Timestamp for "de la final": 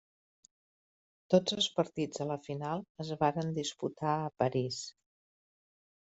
2.21-2.81